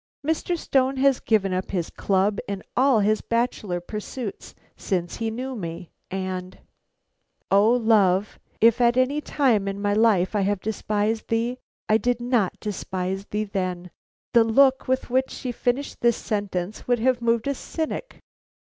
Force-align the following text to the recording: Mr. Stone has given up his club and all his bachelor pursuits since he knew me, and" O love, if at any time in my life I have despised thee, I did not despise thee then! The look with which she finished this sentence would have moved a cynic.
Mr. 0.25 0.57
Stone 0.57 0.97
has 0.97 1.19
given 1.19 1.53
up 1.53 1.69
his 1.69 1.91
club 1.91 2.39
and 2.47 2.63
all 2.75 3.01
his 3.01 3.21
bachelor 3.21 3.79
pursuits 3.79 4.55
since 4.75 5.17
he 5.17 5.29
knew 5.29 5.55
me, 5.55 5.91
and" 6.09 6.57
O 7.51 7.69
love, 7.69 8.39
if 8.59 8.81
at 8.81 8.97
any 8.97 9.21
time 9.21 9.67
in 9.67 9.79
my 9.79 9.93
life 9.93 10.35
I 10.35 10.41
have 10.41 10.59
despised 10.59 11.27
thee, 11.27 11.59
I 11.87 11.99
did 11.99 12.19
not 12.19 12.59
despise 12.59 13.25
thee 13.25 13.43
then! 13.43 13.91
The 14.33 14.43
look 14.43 14.87
with 14.87 15.11
which 15.11 15.29
she 15.29 15.51
finished 15.51 16.01
this 16.01 16.17
sentence 16.17 16.87
would 16.87 16.97
have 16.97 17.21
moved 17.21 17.45
a 17.47 17.53
cynic. 17.53 18.23